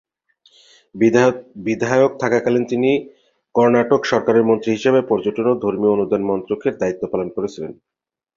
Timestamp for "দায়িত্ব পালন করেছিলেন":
6.77-7.71